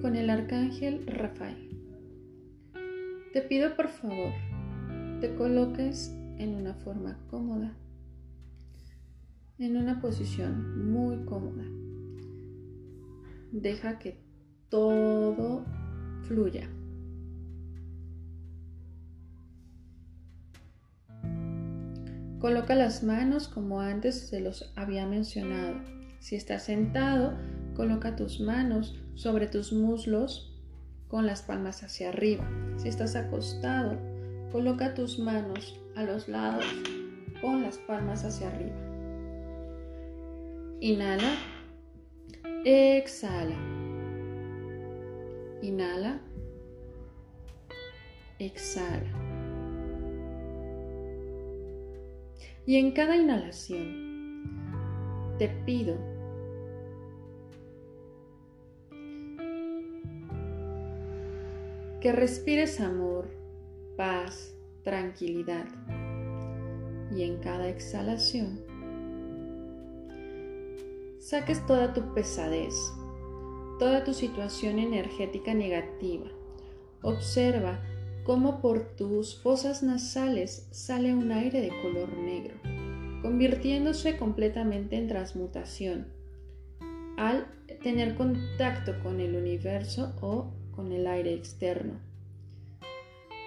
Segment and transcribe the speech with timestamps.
[0.00, 1.68] con el arcángel Rafael.
[3.34, 4.32] Te pido por favor,
[5.20, 7.76] te coloques en una forma cómoda,
[9.58, 11.64] en una posición muy cómoda.
[13.52, 14.22] Deja que
[14.70, 15.66] todo
[16.22, 16.70] fluya.
[22.38, 25.74] Coloca las manos como antes se los había mencionado.
[26.20, 27.34] Si estás sentado,
[27.76, 30.52] coloca tus manos sobre tus muslos
[31.08, 32.48] con las palmas hacia arriba.
[32.76, 33.98] Si estás acostado,
[34.50, 36.64] coloca tus manos a los lados
[37.40, 38.74] con las palmas hacia arriba.
[40.80, 41.36] Inhala.
[42.64, 43.56] Exhala.
[45.62, 46.20] Inhala.
[48.38, 49.12] Exhala.
[52.66, 54.06] Y en cada inhalación
[55.38, 56.15] te pido
[62.00, 63.28] que respires amor,
[63.96, 65.66] paz, tranquilidad.
[67.14, 68.60] Y en cada exhalación
[71.18, 72.74] saques toda tu pesadez,
[73.78, 76.26] toda tu situación energética negativa.
[77.02, 77.80] Observa
[78.24, 82.54] cómo por tus fosas nasales sale un aire de color negro,
[83.22, 86.06] convirtiéndose completamente en transmutación
[87.16, 87.46] al
[87.82, 91.94] tener contacto con el universo o con el aire externo.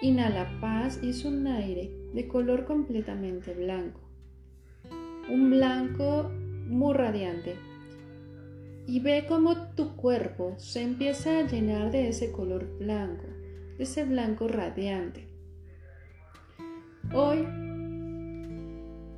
[0.00, 4.00] Inhala paz es un aire de color completamente blanco.
[5.28, 6.30] Un blanco
[6.68, 7.56] muy radiante.
[8.86, 13.24] Y ve cómo tu cuerpo se empieza a llenar de ese color blanco
[13.78, 15.28] ese blanco radiante.
[17.12, 17.46] Hoy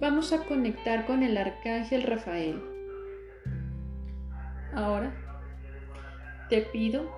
[0.00, 2.60] vamos a conectar con el arcángel Rafael.
[4.74, 5.14] Ahora
[6.48, 7.10] te pido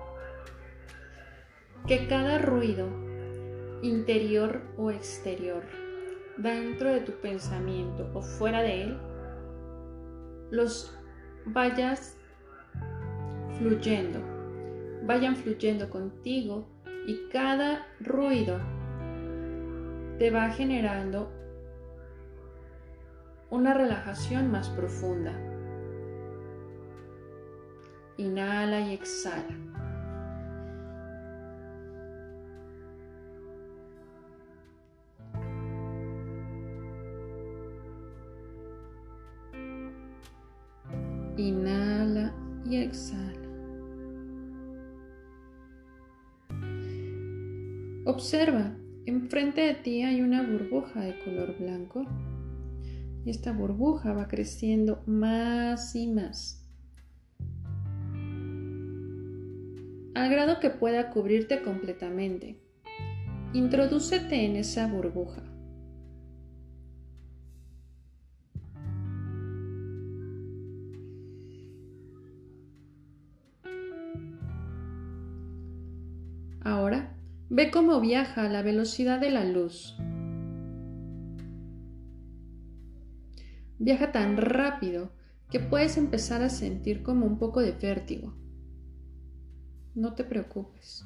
[1.87, 2.87] que cada ruido
[3.81, 5.63] interior o exterior,
[6.37, 8.97] dentro de tu pensamiento o fuera de él,
[10.51, 10.97] los
[11.45, 12.17] vayas
[13.57, 14.19] fluyendo,
[15.03, 16.67] vayan fluyendo contigo
[17.07, 18.59] y cada ruido
[20.19, 21.31] te va generando
[23.49, 25.33] una relajación más profunda.
[28.17, 29.80] Inhala y exhala.
[42.83, 43.39] Exhala.
[48.05, 48.75] Observa,
[49.05, 52.05] enfrente de ti hay una burbuja de color blanco
[53.23, 56.67] y esta burbuja va creciendo más y más.
[60.15, 62.59] Al grado que pueda cubrirte completamente.
[63.53, 65.50] Introdúcete en esa burbuja.
[77.53, 79.97] Ve cómo viaja a la velocidad de la luz.
[83.77, 85.11] Viaja tan rápido
[85.49, 88.33] que puedes empezar a sentir como un poco de vértigo.
[89.95, 91.05] No te preocupes,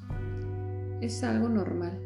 [1.00, 1.98] es algo normal.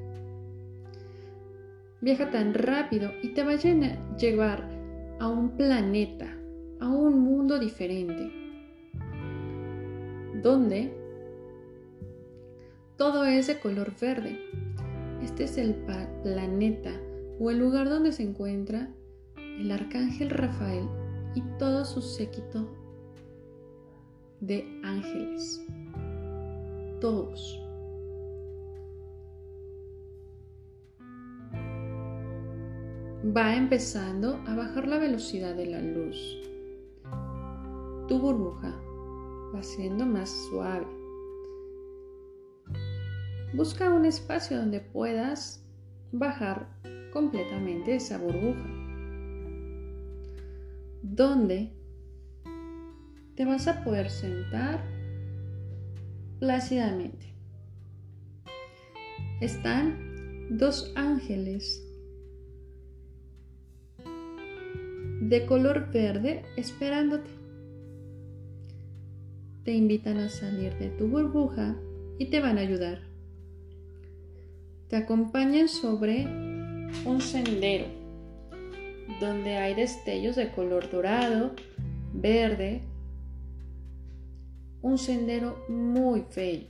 [2.01, 4.71] Viaja tan rápido y te va a llevar
[5.19, 6.35] a un planeta,
[6.81, 8.33] a un mundo diferente,
[10.43, 10.99] donde
[13.01, 14.39] todo es de color verde.
[15.23, 15.75] Este es el
[16.23, 16.93] planeta
[17.39, 18.91] o el lugar donde se encuentra
[19.37, 20.87] el arcángel Rafael
[21.35, 22.69] y todo su séquito
[24.41, 25.67] de ángeles.
[27.01, 27.59] Todos.
[33.35, 36.39] Va empezando a bajar la velocidad de la luz.
[38.09, 38.79] Tu burbuja
[39.55, 41.00] va siendo más suave
[43.53, 45.67] Busca un espacio donde puedas
[46.13, 46.69] bajar
[47.13, 48.65] completamente esa burbuja.
[51.03, 51.73] Donde
[53.35, 54.85] te vas a poder sentar
[56.39, 57.35] plácidamente.
[59.41, 61.85] Están dos ángeles
[65.23, 67.31] de color verde esperándote.
[69.65, 71.77] Te invitan a salir de tu burbuja
[72.19, 73.10] y te van a ayudar
[74.91, 76.27] te acompañan sobre
[77.05, 77.87] un sendero
[79.21, 81.53] donde hay destellos de color dorado,
[82.13, 82.83] verde
[84.83, 86.67] un sendero muy bello.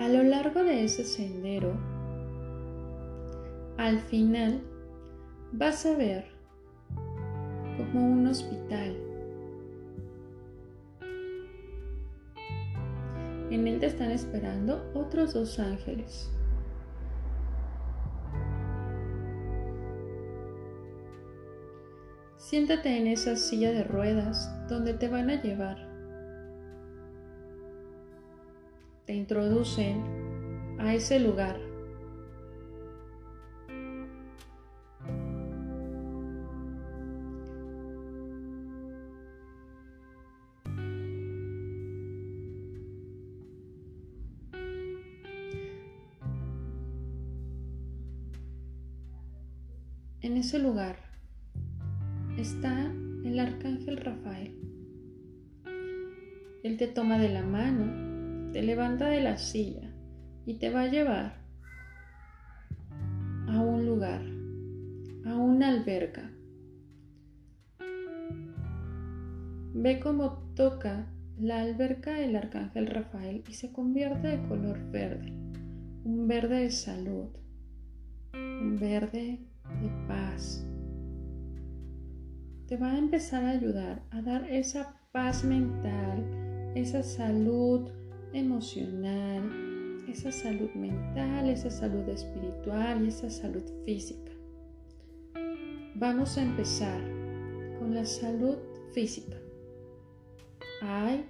[0.00, 1.72] A lo largo de ese sendero,
[3.78, 4.60] al final
[5.52, 6.26] vas a ver
[7.78, 9.15] como un hospital.
[13.50, 16.30] En él te están esperando otros dos ángeles.
[22.36, 25.76] Siéntate en esa silla de ruedas donde te van a llevar.
[29.04, 31.65] Te introducen a ese lugar.
[50.26, 50.96] En ese lugar
[52.36, 52.92] está
[53.24, 54.58] el arcángel Rafael.
[56.64, 59.88] Él te toma de la mano, te levanta de la silla
[60.44, 61.36] y te va a llevar
[63.46, 64.22] a un lugar,
[65.26, 66.28] a una alberca.
[69.74, 71.06] Ve cómo toca
[71.38, 75.30] la alberca el arcángel Rafael y se convierte de color verde,
[76.02, 77.28] un verde de salud,
[78.34, 79.46] un verde
[79.80, 80.66] de paz,
[82.66, 86.24] te va a empezar a ayudar a dar esa paz mental,
[86.74, 87.90] esa salud
[88.32, 89.42] emocional,
[90.08, 94.32] esa salud mental, esa salud espiritual y esa salud física.
[95.94, 97.00] Vamos a empezar
[97.78, 98.56] con la salud
[98.92, 99.36] física.
[100.82, 101.24] Hay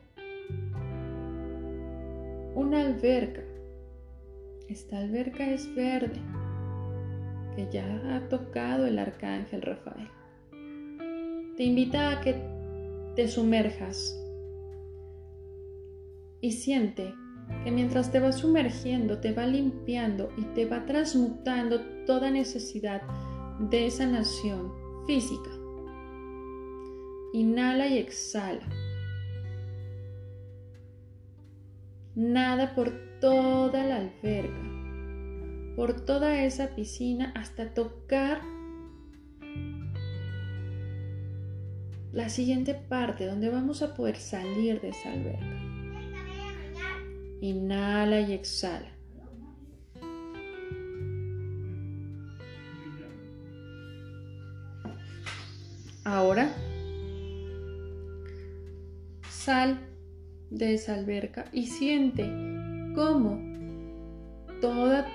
[2.54, 3.42] una alberca.
[4.68, 6.20] Esta alberca es verde,
[7.56, 10.08] que ya ha tocado el arcángel Rafael
[11.56, 12.34] te invita a que
[13.14, 14.14] te sumerjas
[16.42, 17.14] y siente
[17.64, 23.02] que mientras te va sumergiendo, te va limpiando y te va transmutando toda necesidad
[23.58, 24.70] de sanación
[25.06, 25.50] física.
[27.32, 28.68] Inhala y exhala.
[32.14, 34.75] Nada por toda la alberca,
[35.76, 38.40] por toda esa piscina hasta tocar
[42.12, 45.44] la siguiente parte donde vamos a poder salir de esa alberca.
[47.43, 48.90] Inhala y exhala.
[56.05, 56.50] Ahora
[59.28, 59.78] sal
[60.50, 62.25] de esa alberca y siente
[62.94, 63.38] cómo
[64.62, 65.06] toda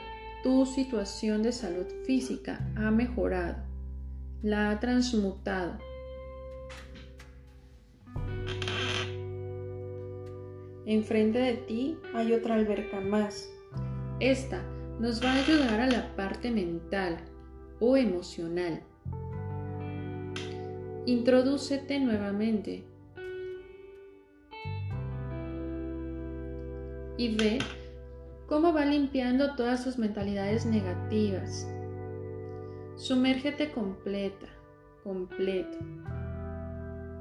[0.43, 3.57] tu situación de salud física ha mejorado,
[4.41, 5.77] la ha transmutado
[10.91, 13.49] Enfrente de ti hay otra alberca más.
[14.19, 14.61] Esta
[14.99, 17.17] nos va a ayudar a la parte mental
[17.79, 18.81] o emocional.
[21.05, 22.83] Introdúcete nuevamente
[27.17, 27.59] y ve
[28.51, 31.73] cómo va limpiando todas sus mentalidades negativas.
[32.97, 34.47] Sumérgete completa,
[35.05, 35.77] completo.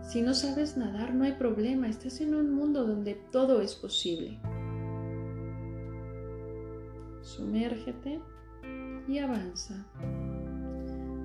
[0.02, 4.40] Si no sabes nadar, no hay problema, estás en un mundo donde todo es posible.
[7.22, 8.20] Sumérgete
[9.06, 9.86] y avanza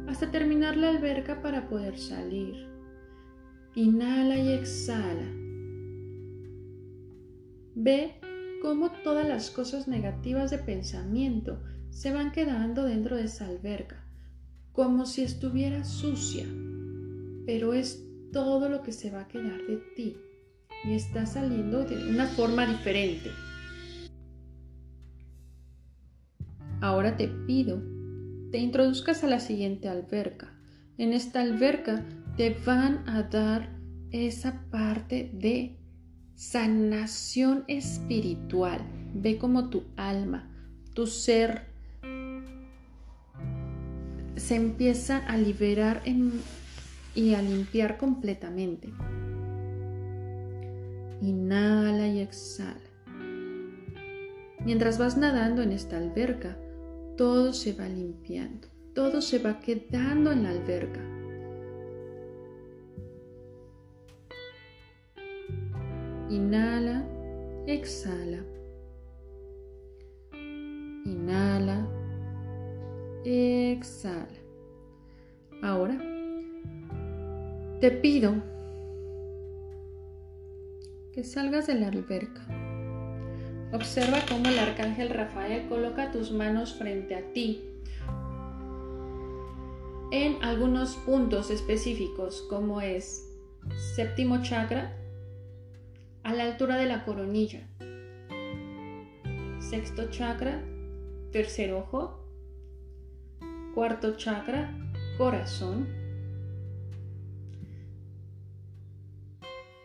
[0.07, 2.69] hasta terminar la alberca para poder salir.
[3.73, 5.31] Inhala y exhala.
[7.73, 8.21] Ve
[8.65, 14.03] cómo todas las cosas negativas de pensamiento se van quedando dentro de esa alberca,
[14.71, 16.47] como si estuviera sucia,
[17.45, 18.03] pero es
[18.33, 20.17] todo lo que se va a quedar de ti
[20.83, 23.29] y está saliendo de una forma diferente.
[26.81, 27.83] Ahora te pido,
[28.51, 30.59] te introduzcas a la siguiente alberca.
[30.97, 32.03] En esta alberca
[32.35, 33.77] te van a dar
[34.09, 35.77] esa parte de
[36.35, 38.81] sanación espiritual.
[39.13, 40.49] Ve como tu alma,
[40.93, 41.73] tu ser
[44.35, 46.03] se empieza a liberar
[47.15, 48.89] y a limpiar completamente.
[51.21, 52.81] Inhala y exhala.
[54.65, 56.57] Mientras vas nadando en esta alberca,
[57.17, 61.14] todo se va limpiando, todo se va quedando en la alberca.
[66.29, 67.05] Inhala,
[67.67, 68.43] exhala.
[71.05, 71.87] Inhala,
[73.23, 74.27] exhala.
[75.61, 75.97] Ahora
[77.79, 78.33] Te pido
[81.13, 82.41] que salgas de la alberca.
[83.71, 87.61] Observa cómo el arcángel Rafael coloca tus manos frente a ti
[90.11, 93.29] en algunos puntos específicos, como es
[93.95, 94.95] séptimo chakra,
[96.25, 97.67] a la altura de la coronilla,
[99.59, 100.59] sexto chakra,
[101.31, 102.19] tercer ojo,
[103.75, 104.75] cuarto chakra,
[105.19, 105.87] corazón,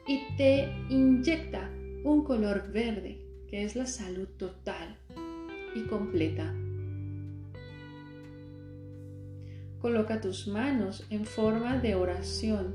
[0.07, 1.71] y te inyecta
[2.05, 3.21] un color verde,
[3.51, 4.97] que es la salud total
[5.75, 6.55] y completa.
[9.79, 12.75] Coloca tus manos en forma de oración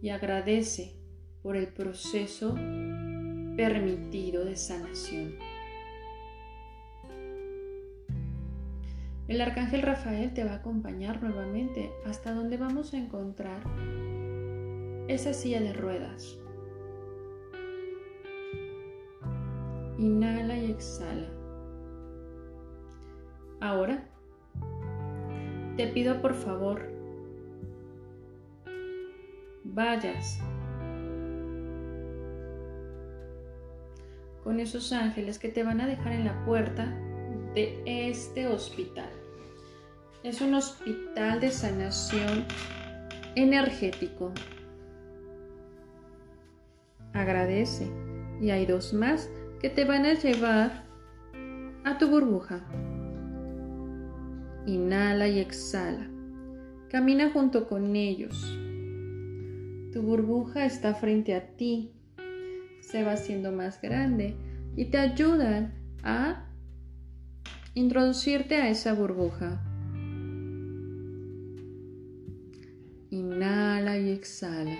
[0.00, 0.99] y agradece
[1.42, 2.54] por el proceso
[3.56, 5.34] permitido de sanación.
[9.28, 13.62] El arcángel Rafael te va a acompañar nuevamente hasta donde vamos a encontrar
[15.06, 16.36] esa silla de ruedas.
[19.98, 21.28] Inhala y exhala.
[23.60, 24.08] Ahora
[25.76, 26.90] te pido por favor,
[29.64, 30.40] vayas
[34.50, 36.92] con esos ángeles que te van a dejar en la puerta
[37.54, 39.08] de este hospital.
[40.24, 42.44] Es un hospital de sanación
[43.36, 44.32] energético.
[47.12, 47.86] Agradece.
[48.40, 49.30] Y hay dos más
[49.60, 50.82] que te van a llevar
[51.84, 52.66] a tu burbuja.
[54.66, 56.10] Inhala y exhala.
[56.90, 58.34] Camina junto con ellos.
[59.92, 61.92] Tu burbuja está frente a ti.
[62.80, 64.36] Se va haciendo más grande
[64.76, 66.46] y te ayudan a
[67.74, 69.60] introducirte a esa burbuja.
[73.10, 74.76] Inhala y exhala.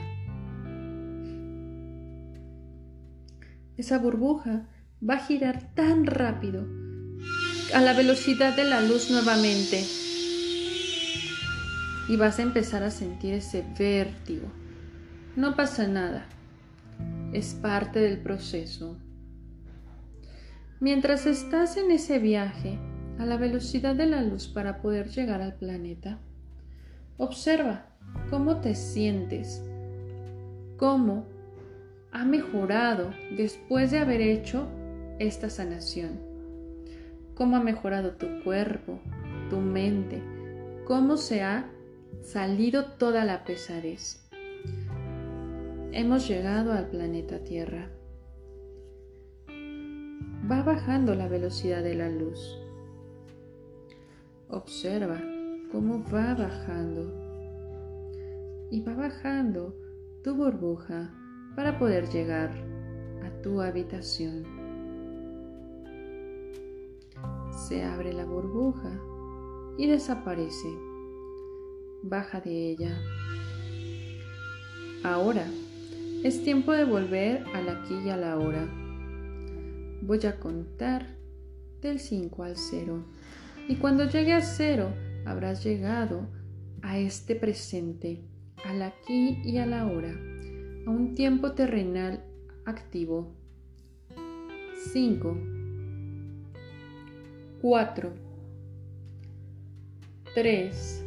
[3.77, 4.69] Esa burbuja
[5.09, 6.67] va a girar tan rápido
[7.75, 9.85] a la velocidad de la luz nuevamente.
[12.09, 14.49] Y vas a empezar a sentir ese vértigo.
[15.37, 16.27] No pasa nada.
[17.33, 18.99] Es parte del proceso.
[20.81, 22.79] Mientras estás en ese viaje
[23.19, 26.19] a la velocidad de la luz para poder llegar al planeta,
[27.19, 27.87] observa
[28.31, 29.63] cómo te sientes,
[30.77, 31.27] cómo
[32.13, 34.67] ha mejorado después de haber hecho
[35.19, 36.31] esta sanación
[37.41, 39.01] cómo ha mejorado tu cuerpo,
[39.49, 40.23] tu mente,
[40.87, 41.71] cómo se ha
[42.21, 44.29] salido toda la pesadez.
[45.93, 47.91] Hemos llegado al planeta Tierra.
[50.51, 52.59] Va bajando la velocidad de la luz.
[54.49, 55.21] Observa
[55.71, 57.13] cómo va bajando.
[58.71, 59.77] Y va bajando
[60.23, 61.13] tu burbuja
[61.57, 62.51] para poder llegar
[63.25, 64.61] a tu habitación
[67.71, 68.91] se abre la burbuja
[69.79, 70.69] y desaparece.
[72.03, 72.99] Baja de ella.
[75.05, 75.47] Ahora
[76.23, 78.69] es tiempo de volver al aquí y a la hora.
[80.03, 81.17] Voy a contar
[81.81, 83.05] del 5 al 0.
[83.69, 84.93] Y cuando llegue a 0,
[85.25, 86.29] habrás llegado
[86.83, 88.23] a este presente,
[88.65, 90.11] al aquí y a la hora,
[90.87, 92.25] a un tiempo terrenal
[92.65, 93.35] activo.
[94.93, 95.37] 5
[97.61, 98.13] 4,
[100.35, 101.05] 3,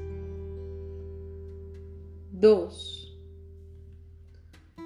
[2.32, 3.03] 2,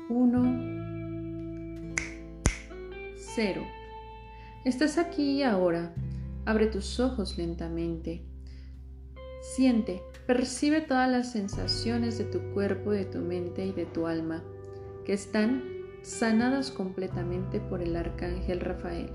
[0.10, 1.96] 1,
[3.16, 3.62] 0.
[4.64, 5.94] Estás aquí y ahora.
[6.46, 8.24] Abre tus ojos lentamente.
[9.42, 14.44] Siente, percibe todas las sensaciones de tu cuerpo, de tu mente y de tu alma,
[15.06, 15.64] que están
[16.04, 19.12] sanadas completamente por el arcángel Rafael.